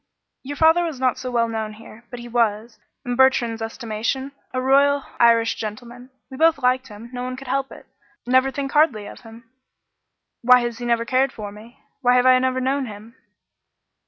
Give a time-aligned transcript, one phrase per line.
[0.41, 4.59] "Your father was not so well known here, but he was, in Bertrand's estimation, a
[4.59, 6.09] royal Irish gentleman.
[6.31, 7.85] We both liked him; no one could help it.
[8.25, 9.47] Never think hardly of him."
[10.41, 11.81] "Why has he never cared for me?
[12.01, 13.13] Why have I never known him?"